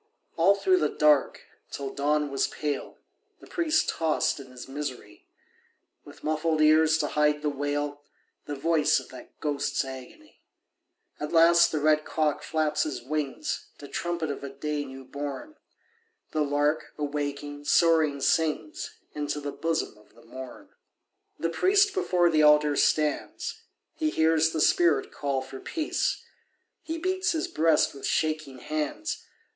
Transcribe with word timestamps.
All 0.35 0.55
through 0.55 0.79
the 0.79 0.89
dark, 0.89 1.43
till 1.69 1.93
dawn 1.93 2.31
was 2.31 2.47
pale, 2.47 2.97
The 3.39 3.45
priest 3.45 3.87
tossed 3.87 4.39
in 4.39 4.47
his 4.49 4.67
misery, 4.67 5.27
With 6.03 6.23
muffled 6.23 6.59
ears 6.59 6.97
to 6.97 7.09
hide 7.09 7.43
the 7.43 7.51
wail, 7.51 8.01
The 8.47 8.55
voice 8.55 8.99
of 8.99 9.09
that 9.09 9.39
ghost's 9.39 9.85
agony. 9.85 10.41
At 11.19 11.31
last 11.31 11.71
the 11.71 11.77
red 11.79 12.03
cock 12.03 12.41
flaps 12.41 12.81
his 12.81 13.03
wings 13.03 13.67
To 13.77 13.87
trumpet 13.87 14.31
of 14.31 14.43
a 14.43 14.49
day 14.49 14.85
new 14.85 15.05
born. 15.05 15.55
The 16.31 16.41
lark, 16.41 16.93
awaking, 16.97 17.65
soaring 17.65 18.21
sings 18.21 18.95
Into 19.13 19.39
the 19.39 19.51
bosom 19.51 19.95
of 19.99 20.15
the 20.15 20.23
morn. 20.25 20.69
The 21.37 21.49
priest 21.49 21.93
before 21.93 22.31
the 22.31 22.41
altar 22.41 22.75
stands, 22.75 23.61
He 23.93 24.09
hears 24.09 24.49
the 24.49 24.61
spirit 24.61 25.11
call 25.11 25.43
for 25.43 25.59
peace; 25.59 26.23
He 26.81 26.97
beats 26.97 27.33
his 27.33 27.47
breast 27.47 27.93
with 27.93 28.07
shaking 28.07 28.57
hands. 28.57 29.27